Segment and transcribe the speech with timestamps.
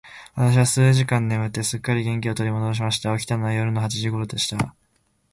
[0.33, 3.15] 私は数時間眠って、すっかり元気を取り戻しました。
[3.19, 4.73] 起きたのは夜の八時頃でした。